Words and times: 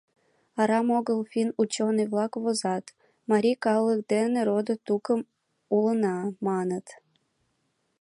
Арам 0.61 0.87
огыл 0.97 1.19
финн 1.31 1.49
ученый-влак 1.63 2.33
возат: 2.43 2.85
«Марий 3.29 3.57
калык 3.65 3.99
дене 4.11 4.39
родо-тукым 4.49 5.21
улына»,— 5.75 6.15
маныт. 6.45 6.85